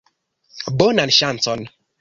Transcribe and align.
Bonan 0.83 1.15
ŝancon! 1.19 1.71